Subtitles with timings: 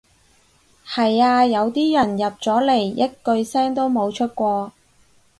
[0.83, 4.73] 係呀，有啲人入咗嚟一句聲都冇出過